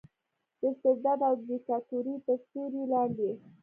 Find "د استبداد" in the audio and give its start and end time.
0.59-1.19